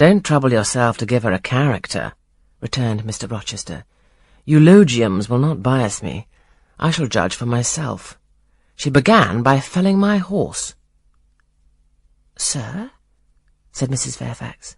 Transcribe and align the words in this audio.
Don't 0.00 0.24
trouble 0.24 0.50
yourself 0.50 0.96
to 0.96 1.04
give 1.04 1.24
her 1.24 1.32
a 1.32 1.38
character, 1.38 2.14
returned 2.62 3.04
Mr. 3.04 3.30
Rochester. 3.30 3.84
Eulogiums 4.46 5.28
will 5.28 5.36
not 5.38 5.62
bias 5.62 6.02
me. 6.02 6.26
I 6.78 6.90
shall 6.90 7.06
judge 7.06 7.34
for 7.34 7.44
myself. 7.44 8.18
She 8.76 8.88
began 8.88 9.42
by 9.42 9.60
felling 9.60 9.98
my 9.98 10.16
horse. 10.16 10.74
Sir? 12.38 12.92
said 13.72 13.90
Mrs. 13.90 14.16
Fairfax. 14.16 14.74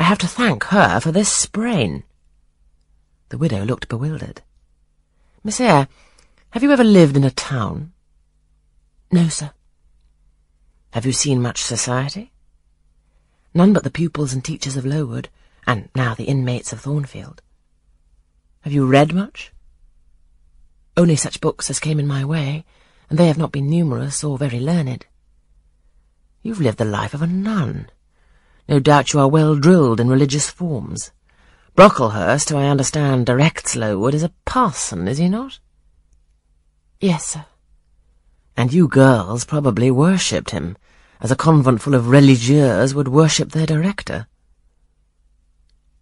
I 0.00 0.02
have 0.02 0.18
to 0.18 0.26
thank 0.26 0.64
her 0.64 0.98
for 0.98 1.12
this 1.12 1.28
sprain. 1.28 2.02
The 3.28 3.38
widow 3.38 3.64
looked 3.64 3.86
bewildered. 3.86 4.42
Miss 5.44 5.60
Eyre, 5.60 5.86
have 6.50 6.64
you 6.64 6.72
ever 6.72 6.82
lived 6.82 7.16
in 7.16 7.22
a 7.22 7.30
town? 7.30 7.92
No, 9.12 9.28
sir. 9.28 9.52
Have 10.90 11.06
you 11.06 11.12
seen 11.12 11.40
much 11.40 11.62
society? 11.62 12.32
None 13.54 13.72
but 13.72 13.84
the 13.84 13.90
pupils 13.90 14.32
and 14.32 14.44
teachers 14.44 14.76
of 14.76 14.84
Lowood, 14.84 15.28
and 15.64 15.88
now 15.94 16.14
the 16.14 16.24
inmates 16.24 16.72
of 16.72 16.80
Thornfield. 16.80 17.40
Have 18.62 18.72
you 18.72 18.84
read 18.84 19.14
much? 19.14 19.52
Only 20.96 21.14
such 21.14 21.40
books 21.40 21.70
as 21.70 21.78
came 21.78 22.00
in 22.00 22.06
my 22.06 22.24
way, 22.24 22.64
and 23.08 23.16
they 23.16 23.28
have 23.28 23.38
not 23.38 23.52
been 23.52 23.70
numerous 23.70 24.24
or 24.24 24.38
very 24.38 24.58
learned. 24.58 25.06
You've 26.42 26.60
lived 26.60 26.78
the 26.78 26.84
life 26.84 27.14
of 27.14 27.22
a 27.22 27.28
nun. 27.28 27.90
No 28.68 28.80
doubt 28.80 29.12
you 29.12 29.20
are 29.20 29.28
well 29.28 29.54
drilled 29.54 30.00
in 30.00 30.08
religious 30.08 30.50
forms. 30.50 31.12
Brocklehurst, 31.76 32.50
who 32.50 32.56
I 32.56 32.66
understand 32.66 33.26
directs 33.26 33.76
Lowood, 33.76 34.14
is 34.14 34.22
a 34.22 34.32
parson, 34.44 35.06
is 35.06 35.18
he 35.18 35.28
not? 35.28 35.60
Yes, 37.00 37.26
sir. 37.26 37.46
And 38.56 38.72
you 38.72 38.88
girls 38.88 39.44
probably 39.44 39.90
worshipped 39.90 40.50
him, 40.50 40.76
as 41.20 41.30
a 41.30 41.36
convent 41.36 41.80
full 41.80 41.94
of 41.94 42.08
religieuses 42.08 42.94
would 42.94 43.08
worship 43.08 43.52
their 43.52 43.66
director. 43.66 44.26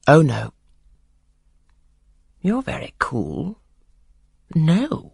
Oh, 0.06 0.22
no. 0.22 0.52
You're 2.40 2.62
very 2.62 2.94
cool. 2.98 3.58
No. 4.54 5.12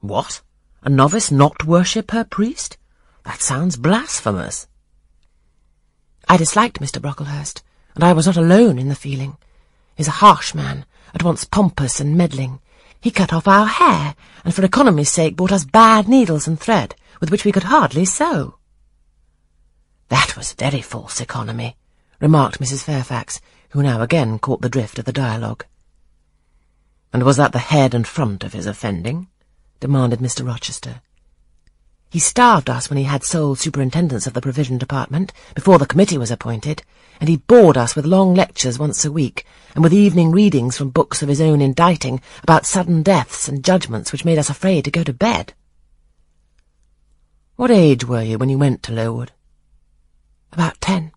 What? 0.00 0.42
A 0.82 0.90
novice 0.90 1.30
not 1.30 1.64
worship 1.64 2.10
her 2.10 2.24
priest? 2.24 2.76
That 3.24 3.40
sounds 3.40 3.76
blasphemous. 3.76 4.66
I 6.28 6.36
disliked 6.36 6.80
Mr. 6.80 7.00
Brocklehurst, 7.00 7.62
and 7.94 8.04
I 8.04 8.12
was 8.12 8.26
not 8.26 8.36
alone 8.36 8.78
in 8.78 8.90
the 8.90 8.94
feeling. 8.94 9.38
He's 9.96 10.08
a 10.08 10.22
harsh 10.22 10.54
man, 10.54 10.84
at 11.14 11.22
once 11.22 11.44
pompous 11.44 12.00
and 12.00 12.16
meddling. 12.16 12.60
He 13.00 13.10
cut 13.10 13.32
off 13.32 13.48
our 13.48 13.66
hair, 13.66 14.14
and 14.44 14.54
for 14.54 14.64
economy's 14.64 15.10
sake 15.10 15.36
bought 15.36 15.52
us 15.52 15.64
bad 15.64 16.06
needles 16.06 16.46
and 16.46 16.60
thread, 16.60 16.94
with 17.18 17.30
which 17.30 17.44
we 17.44 17.52
could 17.52 17.64
hardly 17.64 18.04
sew. 18.04 18.57
That 20.08 20.36
was 20.36 20.52
very 20.52 20.80
false 20.80 21.20
economy, 21.20 21.76
remarked 22.20 22.60
Mrs. 22.60 22.82
Fairfax, 22.82 23.40
who 23.70 23.82
now 23.82 24.00
again 24.00 24.38
caught 24.38 24.62
the 24.62 24.68
drift 24.68 24.98
of 24.98 25.04
the 25.04 25.12
dialogue. 25.12 25.64
And 27.12 27.22
was 27.22 27.36
that 27.36 27.52
the 27.52 27.58
head 27.58 27.94
and 27.94 28.06
front 28.06 28.44
of 28.44 28.52
his 28.52 28.66
offending? 28.66 29.28
demanded 29.80 30.20
Mr. 30.20 30.46
Rochester. 30.46 31.02
He 32.10 32.18
starved 32.18 32.70
us 32.70 32.88
when 32.88 32.96
he 32.96 33.04
had 33.04 33.22
sole 33.22 33.54
superintendence 33.54 34.26
of 34.26 34.32
the 34.32 34.40
provision 34.40 34.78
department, 34.78 35.32
before 35.54 35.78
the 35.78 35.86
committee 35.86 36.16
was 36.16 36.30
appointed, 36.30 36.82
and 37.20 37.28
he 37.28 37.36
bored 37.36 37.76
us 37.76 37.94
with 37.94 38.06
long 38.06 38.34
lectures 38.34 38.78
once 38.78 39.04
a 39.04 39.12
week, 39.12 39.44
and 39.74 39.84
with 39.84 39.92
evening 39.92 40.30
readings 40.30 40.76
from 40.76 40.88
books 40.88 41.22
of 41.22 41.28
his 41.28 41.40
own 41.40 41.60
inditing 41.60 42.22
about 42.42 42.64
sudden 42.64 43.02
deaths 43.02 43.46
and 43.46 43.62
judgments 43.62 44.10
which 44.10 44.24
made 44.24 44.38
us 44.38 44.48
afraid 44.48 44.84
to 44.84 44.90
go 44.90 45.04
to 45.04 45.12
bed. 45.12 45.52
What 47.56 47.70
age 47.70 48.06
were 48.06 48.22
you 48.22 48.38
when 48.38 48.48
you 48.48 48.56
went 48.56 48.82
to 48.84 48.92
Lowood? 48.92 49.32
About 50.52 50.80
ten. 50.80 51.12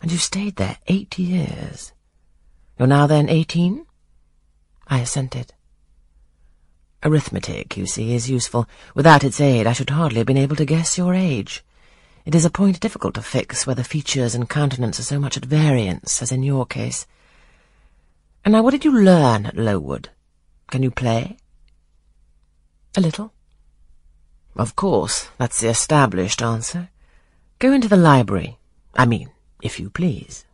And 0.00 0.12
you 0.12 0.18
stayed 0.18 0.56
there 0.56 0.78
eight 0.86 1.18
years. 1.18 1.92
You're 2.78 2.88
now 2.88 3.06
then 3.06 3.28
eighteen? 3.28 3.86
I 4.86 5.00
assented. 5.00 5.52
Arithmetic, 7.02 7.76
you 7.76 7.86
see, 7.86 8.14
is 8.14 8.30
useful. 8.30 8.66
Without 8.94 9.24
its 9.24 9.40
aid, 9.40 9.66
I 9.66 9.72
should 9.72 9.90
hardly 9.90 10.18
have 10.18 10.26
been 10.26 10.36
able 10.36 10.56
to 10.56 10.64
guess 10.64 10.98
your 10.98 11.14
age. 11.14 11.64
It 12.24 12.34
is 12.34 12.44
a 12.44 12.50
point 12.50 12.80
difficult 12.80 13.14
to 13.14 13.22
fix 13.22 13.66
whether 13.66 13.84
features 13.84 14.34
and 14.34 14.48
countenance 14.48 14.98
are 14.98 15.04
so 15.04 15.20
much 15.20 15.36
at 15.36 15.44
variance 15.44 16.20
as 16.20 16.32
in 16.32 16.42
your 16.42 16.66
case. 16.66 17.06
And 18.44 18.52
now 18.52 18.62
what 18.62 18.72
did 18.72 18.84
you 18.84 18.92
learn 18.92 19.46
at 19.46 19.56
Lowood? 19.56 20.08
Can 20.70 20.82
you 20.82 20.90
play? 20.90 21.36
A 22.96 23.00
little. 23.00 23.32
Of 24.56 24.74
course, 24.74 25.28
that's 25.38 25.60
the 25.60 25.68
established 25.68 26.42
answer. 26.42 26.88
Go 27.58 27.72
into 27.72 27.88
the 27.88 27.96
library. 27.96 28.58
I 28.94 29.06
mean, 29.06 29.30
if 29.62 29.80
you 29.80 29.88
please. 29.88 30.44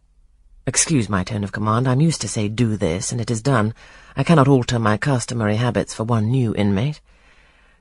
Excuse 0.68 1.08
my 1.08 1.24
tone 1.24 1.42
of 1.42 1.50
command. 1.50 1.88
I'm 1.88 2.00
used 2.00 2.20
to 2.20 2.28
say 2.28 2.46
do 2.46 2.76
this, 2.76 3.10
and 3.10 3.20
it 3.20 3.28
is 3.28 3.42
done. 3.42 3.74
I 4.16 4.22
cannot 4.22 4.46
alter 4.46 4.78
my 4.78 4.96
customary 4.98 5.56
habits 5.56 5.92
for 5.92 6.04
one 6.04 6.30
new 6.30 6.54
inmate. 6.54 7.00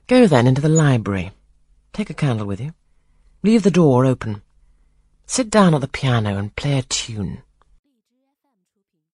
Go 0.08 0.26
then 0.26 0.48
into 0.48 0.60
the 0.60 0.68
library. 0.68 1.30
Take 1.92 2.10
a 2.10 2.14
candle 2.14 2.48
with 2.48 2.60
you. 2.60 2.74
Leave 3.44 3.62
the 3.62 3.70
door 3.70 4.04
open. 4.04 4.42
Sit 5.24 5.50
down 5.50 5.72
at 5.72 5.82
the 5.82 5.86
piano 5.86 6.36
and 6.36 6.56
play 6.56 6.76
a 6.76 6.82
tune. 6.82 7.42